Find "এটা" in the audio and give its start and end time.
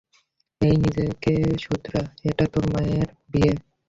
2.29-2.45